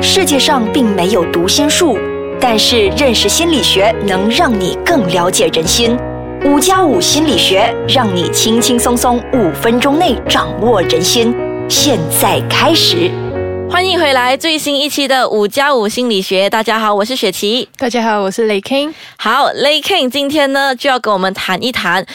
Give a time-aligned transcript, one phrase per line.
[0.00, 1.98] 世界上并没有读心术，
[2.40, 5.98] 但是认识心理学能让你更了解人心。
[6.44, 11.34] 五加五心理学让你轻轻松松五分钟内掌握人心。
[11.68, 13.10] 现在开始，
[13.68, 16.48] 欢迎回来最新一期的五加五心理学。
[16.48, 17.68] 大家好，我是雪琪。
[17.76, 18.94] 大家好，我是雷 King。
[19.16, 22.06] 好，雷 King 今天呢就要跟我们谈一谈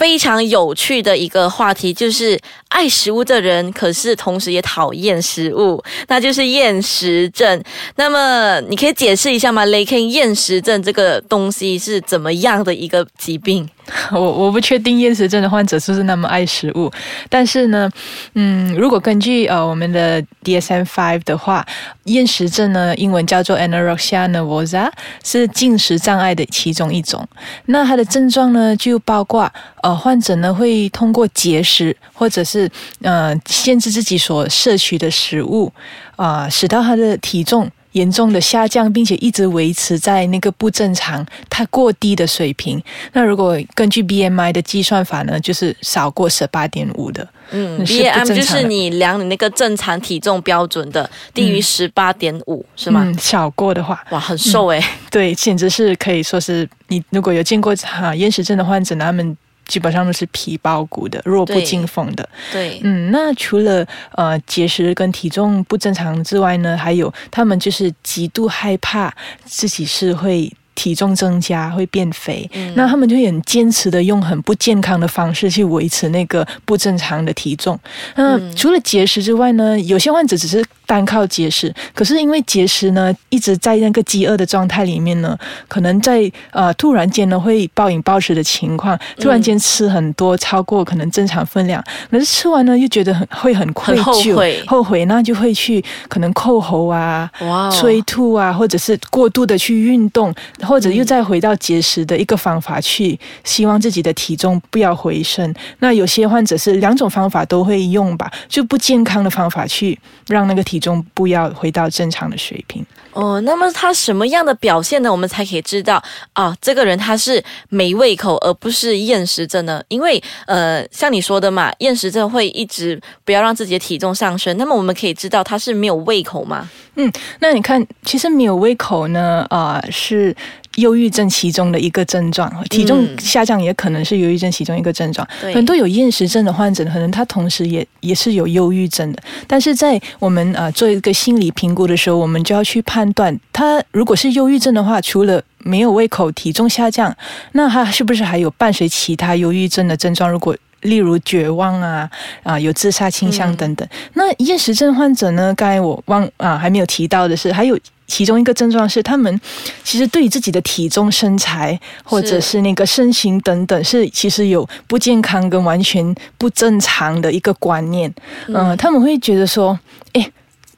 [0.00, 7.62] 非常有趣的一个话题，就是爱食物的人，可是同时也讨厌食物，那就是厌食症。
[7.96, 9.62] 那么你可以解释一下吗？
[9.66, 13.68] 雷肯厌食症这个东西是怎么样的一个疾病？
[14.12, 16.90] 我我不确定厌食症的患者是不是那么爱食物，
[17.28, 17.90] 但是呢，
[18.34, 21.66] 嗯，如果根据呃我们的 DSM-5 的话，
[22.04, 24.88] 厌食症呢，英文叫做 anorexia nervosa，
[25.24, 27.26] 是进食障碍的其中一种。
[27.66, 29.50] 那它的症状呢，就包括
[29.82, 32.70] 呃患者呢会通过节食或者是
[33.02, 35.72] 呃限制自己所摄取的食物
[36.16, 37.70] 啊，使到他的体重。
[37.92, 42.80] 严重的下降，并且一直维持在那个不正常、太过低的水平。
[43.14, 47.28] 那如果根据 BMI 的计算法呢，就是少过十八点五的。
[47.50, 53.02] 嗯，BMI 就是你量你那个正常体重标准的低于十八点五，是吗？
[53.04, 54.80] 嗯，少过的话，哇，很瘦诶。
[55.10, 59.36] 对，简直是可以说是你如果有见过哈厌食症的患者，他们。
[59.70, 62.28] 基本上都是皮包骨的，弱不禁风的。
[62.52, 70.52] 对，嗯，那除了呃节食跟体重不正常之外呢，还有他们就是极度害怕自己是会。
[70.74, 77.78] 体重增加会变肥，那他们就很坚持的用很不健康的方式去维持那个不正常的体重。
[78.14, 85.36] 那除了节食之外呢，有些患者只是单靠节食，可是因为节食呢一直在那个饥饿的状态里面呢，
[85.68, 97.30] 可能在呃突然间呢会暴饮暴食的情况，突然间吃很多超过可能正常分量，可是吃完呢又觉得很会很愧疚，后悔，那就会去可能扣喉啊、
[97.70, 100.34] 催吐啊，或者是过度的去运动。
[100.62, 105.54] 或者又再回到节食的一个方法去，希望自己的体重不要回升。
[105.78, 112.84] 那有些患者是两种方法都会用吧，就不健康的方法去让那个体重不要回到正常的水平。
[113.12, 115.10] 哦，那么他什么样的表现呢？
[115.10, 116.00] 我们才可以知道
[116.32, 119.82] 啊，这个人他是没胃口，而不是厌食症呢？
[119.88, 124.56] 因为呃，像你说的嘛，厌食症会一直不要让自己的体重上升。
[124.56, 126.70] 那么我们可以知道他是没有胃口吗？
[126.94, 127.10] 嗯，
[127.40, 130.34] 那你看，其实没有胃口呢，啊是。
[130.76, 135.26] 忧郁症其中的一个症状，体重下降也可能是忧郁症其中一个症状。
[135.52, 139.22] 很多有厌食症的患者，可能他同时也也是有忧郁症的。
[139.46, 147.14] 但是在我们啊做一个心理评估的时候，我们就要去判断，他如果是忧郁症的话，除了没有胃口、体重下降，
[147.52, 150.30] 那他是不是还有伴随其他忧郁症的症状？
[150.30, 152.10] 如果例如绝望啊
[152.42, 153.86] 啊有自杀倾向等等。
[154.14, 155.54] 那厌食症患者呢？
[155.56, 157.78] 刚才我忘啊还没有提到的是，还有。
[158.06, 159.40] 其中一个症状是，他们
[159.84, 168.12] 其实对于自己的体重、身材，或者是那个身形等等，是其实有不健康跟完全不正常的一个观念。
[168.48, 169.78] 嗯，他们会觉得说，
[170.14, 170.28] 哎，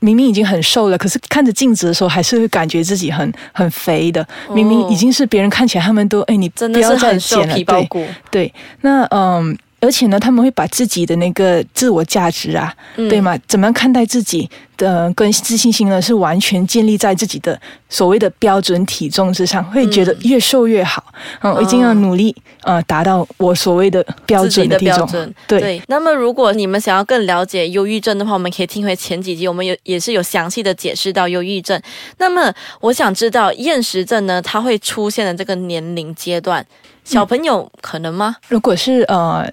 [0.01, 4.23] 明明已经很瘦了，可是看着镜子的时候，还是会感觉自己很很肥的。
[4.51, 7.55] 明明已经是别人看起来，他们都哎，你不要再减了。
[7.55, 7.89] 对
[8.31, 9.57] 对，那嗯。
[9.83, 13.37] 而且呢，他们会把自己的那个自我价值啊，对吗？
[13.49, 16.01] 怎么样看待自己的跟自信心呢？
[16.01, 21.05] 是完全建立在自己的所谓的标准体重之上，会觉得越瘦越好。
[21.41, 22.33] 嗯，我一定要努力
[22.63, 25.35] 呃，达到我所谓的标准的标准。
[25.49, 25.83] 对。
[25.89, 31.83] 那么，如果你们想要更了解忧郁症的话，我们可以听回前几集，我们有也是有详细的解释到忧郁症。
[32.19, 36.65] 那么，我想知道厌食症呢，它会出现的这个年龄阶段，
[37.03, 38.37] 小朋友可能吗？
[38.49, 39.45] 如果是呃。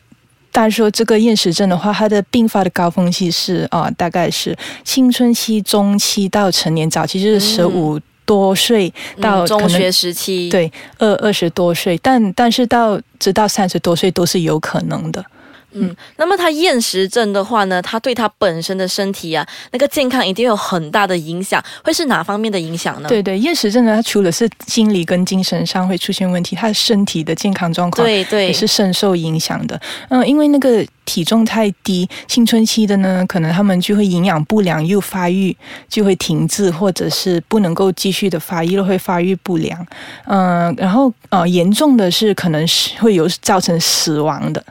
[0.51, 15.23] 但说这个厌食症的话，它的并发的高峰期是啊，大概是青春期中期到成年早期，就是十五多岁到中学时期，对，二二十多岁，但但是到直到三十多岁都是有可能的。
[15.71, 23.09] 嗯，那么他厌食症的话呢，他对他本身的身体啊，那个健康一定有很大的影响，会是哪方面的影响呢？
[23.09, 29.79] 对对，厌食症呢，它除了是心理跟精神上会出现问题，他的身体的健康状况对对也是深受影响的。
[30.09, 30.85] 嗯，因为那个。
[31.05, 35.57] 体重太低，青春期的呢，可能他们就会营养不良，又发育
[35.87, 39.83] 就会停滞，或者是不能够继续的发育，会发育不良。
[40.27, 44.63] 嗯，然后呃，严重的是可能是会有造成死亡的。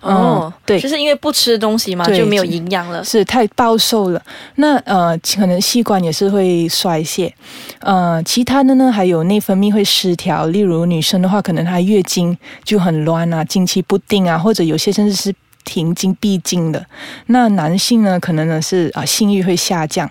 [0.00, 4.22] 哦，对，就是因为不吃东西嘛，就没有营养了，是太暴瘦了。
[4.56, 7.34] 那呃，可能器官也是会衰竭。
[7.80, 15.34] 呃，其他的呢，还有内分泌会失调，例如女生的话，可能她月经就很乱啊，经期不定啊，或者有些甚至是。
[15.68, 16.86] 停经闭经的，
[17.26, 20.08] 那男性呢，可能呢是啊性欲会下降，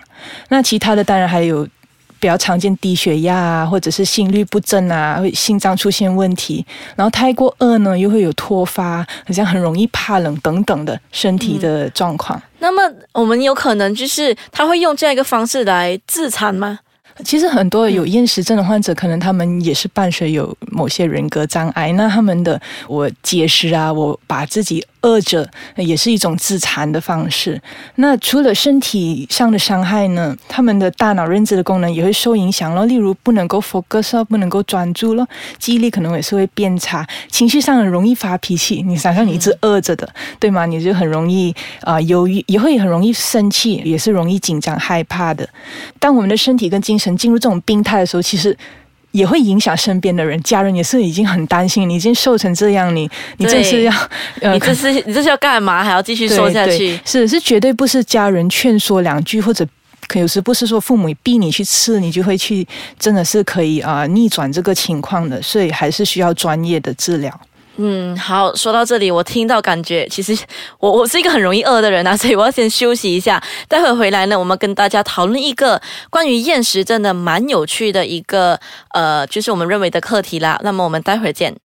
[0.50, 1.66] 那其他的当然还有
[2.18, 6.64] 比较常见低血压啊，或者是心律不正啊，会心脏出现问题。
[6.94, 12.40] 然后太过饿呢，又会有脱发，好像很容易怕冷等等的身体的状况。
[12.58, 12.82] 那么
[13.12, 16.78] 我们有可能就是他会用这样一个方式来自残吗？
[17.24, 21.90] 其实很多有厌食症的患者，可能他们也是伴随有某些人格障碍。
[21.92, 24.84] 那他们的我节食啊，我把自己。
[25.06, 27.62] 饿着也是一种自残的方式。
[27.94, 30.36] 那除了身体上的伤害呢？
[30.48, 32.84] 他们的大脑认知的功能也会受影响了。
[32.86, 35.24] 例如不能够 focus，不能够专注了，
[35.58, 38.82] 记忆力可能也是会变差，情绪上很容易发脾气。
[38.82, 40.66] 你想象你一直饿着的，对吗？
[40.66, 45.48] 你就很容易啊忧郁，也会很容易生气，也是容易紧张害怕的。
[46.00, 48.56] 当我们的身体跟精神进入这种病态的时候，其实。
[49.16, 51.88] 也会影响身边的人，家人也是已经很担心。
[51.88, 53.08] 你已经瘦成这样，你
[53.38, 53.92] 你这是要，
[54.42, 55.82] 呃 你这是你这是要干嘛？
[55.82, 56.98] 还要继续瘦下去？
[57.04, 59.66] 是是，绝对不是家人劝说两句，或者
[60.14, 62.66] 有时不是说父母逼你去吃，你就会去，
[62.98, 65.40] 真的是可以啊逆转这个情况的。
[65.40, 67.40] 所以还是需要专业的治疗。
[67.78, 70.36] 嗯，好，说到这里，我听到感觉，其实
[70.80, 75.80] 我我是一个很容易饿的人啊， 所以我要先休息一下，待会回来呢，我们跟大家讨论一个
[76.10, 78.58] 关于厌食症的蛮有趣的一个
[78.94, 80.58] 呃，就是我们认为的课题啦。
[80.62, 81.65] 那么我们待会儿见。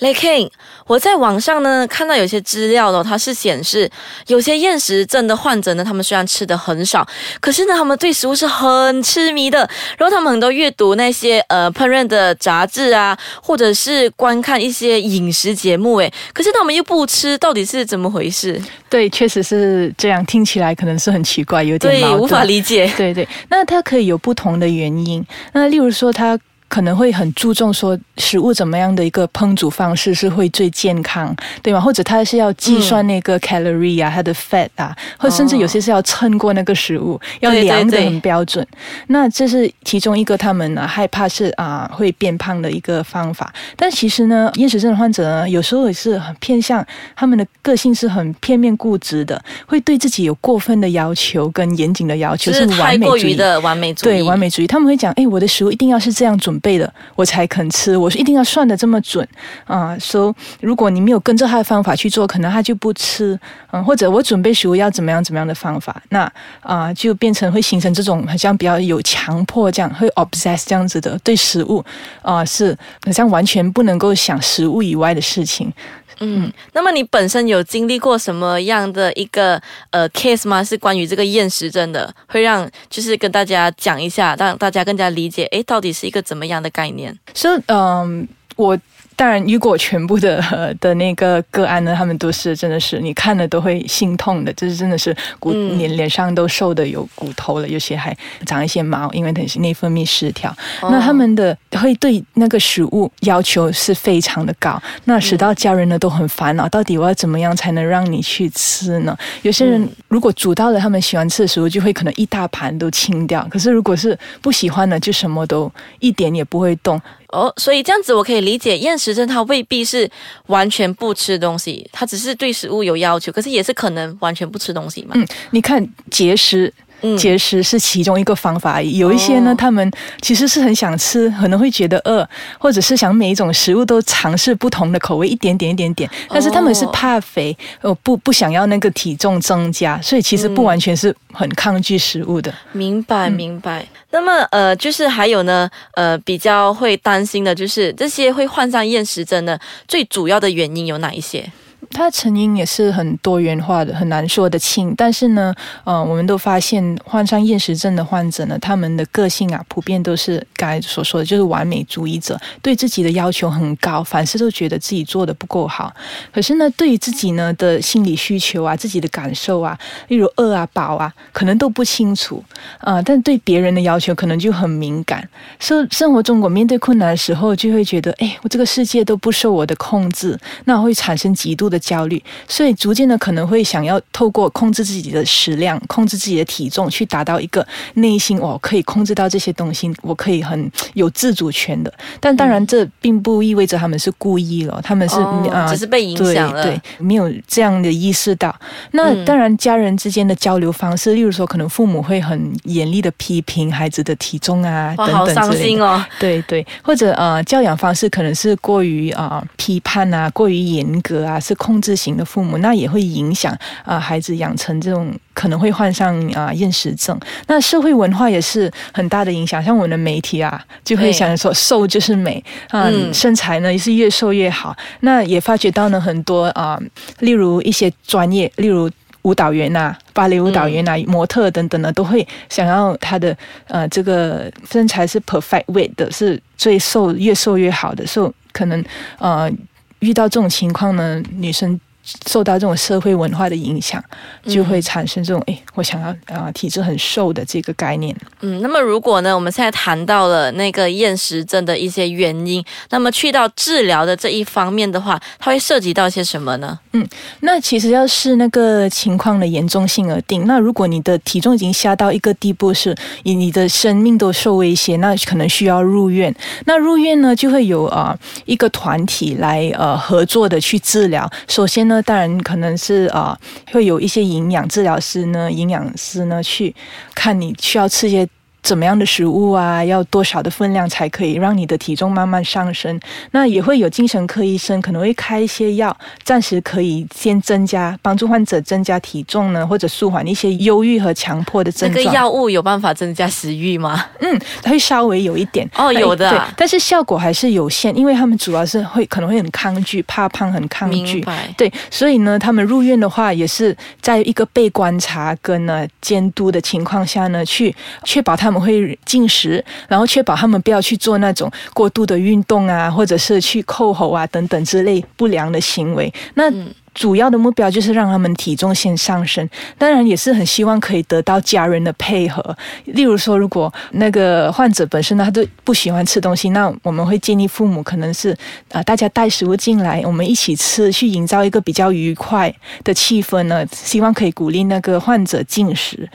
[0.00, 0.50] 雷 King，
[0.86, 3.90] 我在网上呢看到有些资料呢，它是显示
[4.26, 7.06] 有些厌食症的患者呢，他们虽然吃的很少，
[7.40, 9.58] 可是呢，他们对食物是很痴迷的。
[9.96, 18.60] 然后他们很多阅读那些呃烹饪的杂志啊，或者是观看一些饮食节目，诶，可是他们又不吃，到底是怎么回事？
[18.90, 22.86] 对，确实是这样，听起来可能是很奇怪，有点对，无法理解。
[22.98, 25.24] 对对，那它可以有不同的原因。
[25.54, 26.38] 那例如说他。
[26.68, 31.80] 可能会很注重说食物怎么样的一个烹煮方式是会最健康，对吗？
[31.80, 38.66] 或者他是要计算那个 calorie 啊，它的 fat 啊，或甚至有些是要称过那个食物，要量的很标准。
[39.06, 43.54] 那这是其中一个他们呢害怕是啊会变胖的一个方法。
[43.76, 46.84] 但其实呢，厌食症的患者呢，有时候也是很偏向
[47.14, 54.08] 他们的个性是很片面固执的，会对自己有过分的要求跟严谨的要求，是完美主义的完美主义。
[54.10, 56.55] 对完美主义，他们会讲，哎，我的食物一定要是这样准。
[56.60, 59.26] 备的我才肯吃，我是一定要算的这么准
[59.64, 59.96] 啊。
[59.98, 63.38] 说如果你没有跟着他的方法去做，可能他就不吃。
[63.72, 66.30] 嗯，或者我准备食物要怎么样怎么样的方法，那
[66.60, 71.84] 啊就变成会形成这种好像比较有强迫这样，会 obsess 这样子的对食物
[72.22, 75.72] 啊是好像完全不能够想食物以外的事情。
[76.20, 79.60] 嗯，那么你本身有经历过什么样的一个
[79.90, 80.64] 呃 case 吗？
[80.64, 87.16] 是关于这个厌食症的，会让就是跟大家讲一下，让大家更加理解，哎，到底是一个怎么样的概念？
[87.34, 88.26] 是嗯，
[88.56, 88.78] 我。
[89.16, 90.44] 当然，如果全部的
[90.78, 98.14] 的那个个案呢，他们都是真的是你看了都会心痛的，就是真的是骨脸脸上都瘦的有骨头了，有些还
[98.44, 100.54] 长一些毛，因为它是内分泌失调。
[100.82, 109.16] 那他们的会对那个食物要求是非常的高，那使到家人呢都很烦恼，到底我要怎么样才能让你去吃呢？
[109.40, 117.00] 有些人如果煮到了他们喜欢吃的食物，就会可能一大盘都清掉；可是如果是不喜欢的，就什么都一点也不会动。
[117.36, 120.10] 哦，所以这样子我可以理解，厌食症它未必是
[120.46, 125.10] 完全不吃东西，它只是对食物有要求，可是也是可能完全不吃东西嘛。
[125.14, 126.72] 嗯，你看节食。
[127.16, 129.90] 节食是其中一个方法而已，有一些呢，他们
[130.20, 142.52] 其实是很想吃，可能会觉得饿，或者是想每一种食物都尝试不同的口味，一点点一点点，但是他们是怕肥，呃，不不想要那个体重增加，所以其实不完全是很抗拒食物的。
[142.72, 143.86] 明白明白。
[144.10, 151.44] 那么呃，就是还有呢，呃，比较会担心的就是这些会患上厌食症的最主要的原因有哪一些？
[151.90, 154.94] 它的成因也是很多元化的，很难说得清。
[154.96, 165.94] 但是呢，呃，我们都发现患上厌食症的患者呢，他们的个性啊，普遍都是刚才所说的，就是完美主义者，对自己的要求很高，凡事都觉得自己做的不够好。
[166.32, 169.78] 可是呢，对于自己呢的心理需求啊，自己的感受啊，
[170.08, 172.42] 例如饿啊、饱啊，可能都不清楚
[172.78, 173.00] 啊。
[173.02, 175.26] 但对别人的要求可能就很敏感。
[175.60, 181.75] 生生活中我面对困难的时候，就会觉得，哎，我这个世界都不受我的控制，那会产生极度的。
[181.78, 191.92] 焦虑，所以逐渐的可能会想要透过控制自己的食量、控制自己的体重，去达到一个内心哦可以控制到这些东西，我可以很有自主权的。
[192.20, 195.16] 但当然，这并不意味着他们是故意了，他们是
[195.50, 198.54] 啊，只是被影响了，对，没有这样的意识到。
[198.92, 206.04] 那当然，家人之间的交流方式，例如说，可能父母会很严厉的批评孩子的体重啊，等等伤心哦。
[206.20, 211.55] 对对，或者呃，教养方式可能是过于啊批判啊，过于严格啊，是。
[211.56, 217.18] 控制型的父母，那也会影响啊孩子养成这种可能会患上啊厌食症。
[217.46, 224.76] 那社会文化也是很大的影响，像我们的媒体啊，就会想说瘦就是美啊，身材呢也是越瘦越好。
[225.00, 226.80] 那也发觉到呢很多啊，
[227.20, 228.90] 例如一些专业，例如。
[229.22, 233.36] 舞蹈员呐，芭蕾舞蹈员呐，模特等等呢，都会想要他的
[233.66, 238.84] 呃这个身材是 perfect weight 的，是最瘦越瘦越好的，所以可能
[239.18, 239.50] 呃
[240.00, 241.80] 遇到这种情况呢，女生。
[242.26, 244.02] 受到这种社会文化的影响，
[244.44, 248.14] 就会产生这种哎，我想要啊，体质很瘦的这个概念。
[248.40, 256.78] 嗯，那么如果呢，我们现在谈到了那个厌食症的一些原因，那么去到治疗的这一方面的话，它会涉及到些什么呢？
[256.92, 257.04] 嗯，
[257.40, 260.46] 那其实要是那个情况的严重性而定。
[260.46, 262.94] 那如果你的体重已经下到一个地步，是
[263.24, 266.32] 以你的生命都受威胁，那可能需要入院。
[266.66, 271.28] 那入院呢，就会有啊一个团体来呃合作的去治疗。
[271.48, 271.95] 首先呢。
[271.96, 273.34] 那当然可能是啊，
[273.72, 276.74] 会有一些营养治疗师呢、营养师呢去
[277.14, 278.28] 看你需要吃些。
[278.66, 279.84] 怎么样的食物啊？
[279.84, 282.98] 要多少的分量才可以让你的体重慢慢上升？
[283.30, 291.94] 那也会有精神科医生可能会开一些药，暂时可以先增加帮助患者增加体重呢，或者舒缓一些忧郁和强迫的症状。
[291.94, 294.04] 这个药物有办法增加食欲吗？
[294.18, 301.24] 嗯，它会稍微有一点哦，有的，对但是效果还是有限，因为他们主要是会可能会很抗拒，怕胖，很抗拒。
[301.56, 308.55] 对，所以呢，他们入院的话也是在一个被观察跟呢监督的情况下呢，去确保他们。
[308.60, 316.12] 会进食，然后确保他们不要去做那种过度的运动啊，或者是去扣喉啊等等之类不良的行为。
[316.34, 316.50] 那
[316.96, 322.56] 主要的目标就是让他们体重先上升，当然也是很希望可以得到家人的配合。
[322.86, 328.34] 例如说，如果那个患者本身呢，他都不喜欢吃东西，那我们会建议父母可能是
[328.72, 333.62] 啊，大家带食物进来，我们一起吃，去营造一个比较愉快的气氛呢。
[333.72, 336.08] 希望可以鼓励那个患者进食。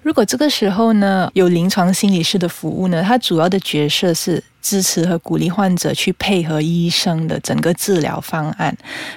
[0.00, 8.74] 如果这个时候呢，有临床心理师的服务呢，他主要的角色是支持和鼓励患者去配合医生的整个治疗方案。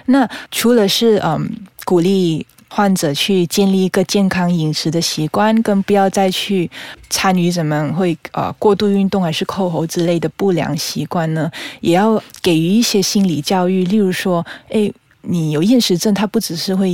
[0.08, 1.50] 那除了是嗯
[1.86, 6.70] 鼓励患者去建立一个健康饮食的习惯，更不要再去
[7.10, 11.50] 参与什么会呃过度运动还是扣喉之类的不良习惯呢，
[11.80, 14.92] 也要给予一些心理教育，例如说，哎。
[15.28, 16.90] 你有厌食症，它不只是会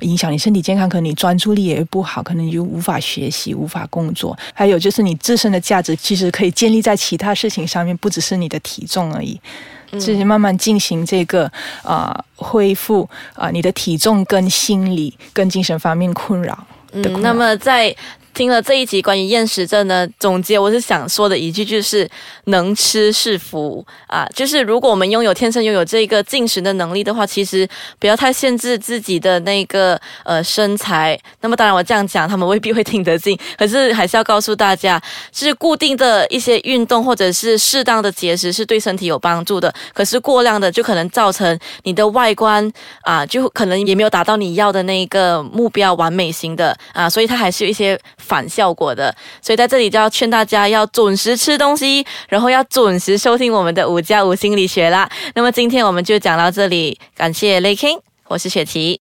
[0.00, 4.36] 影响你身体健康，可能你专注力也会不好，可能你就无法学习、无法工作。
[4.54, 9.40] 还有就是你自身的价值其实可以建立在其他事情上面，不只是你的体重而已。
[9.92, 11.50] 就是慢慢进行这个
[11.82, 17.22] 啊恢复啊，你的体重跟心理跟精神方面困扰嗯。
[17.22, 17.94] 那么在。
[18.36, 22.06] 听了这一集关于厌食症的总结，我是想说的一句就是
[22.52, 27.66] “能吃是福”啊，就是如果我们拥有天生拥有这个进食的能力的话，其实
[27.98, 31.18] 不要太限制自己的那个呃身材。
[31.40, 35.00] 那么当然我这样讲，他们未必会听得进，可是还是要告诉大家，
[35.32, 39.72] 是固定的一些运动或者是适当的节食是对身体有帮助的。
[39.94, 47.98] 可是过量的就可能造成你的外观啊，就可能也没有达到你要的那个目标完美型的啊，所以它还是有一些。
[48.26, 55.08] 反效果的，所以在这里就要劝大家要准时吃东西，然后要准时收听我们的五加五心理学啦。
[55.34, 58.94] 那么今天我们就讲到这里，感谢雷 king，我是雪琪。